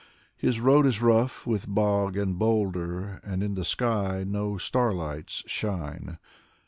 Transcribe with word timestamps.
His 0.35 0.59
road 0.59 0.87
is 0.87 0.99
rough 0.99 1.45
with 1.45 1.67
bog 1.67 2.17
and 2.17 2.39
boulder, 2.39 3.21
And 3.23 3.43
in 3.43 3.53
the 3.53 3.63
sky 3.63 4.25
no 4.27 4.57
starlights 4.57 5.43
shine. 5.45 6.17